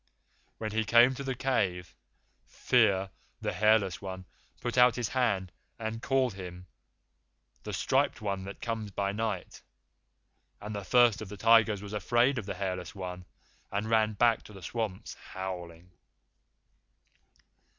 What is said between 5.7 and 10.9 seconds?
and called him 'The Striped One that comes by night,' and the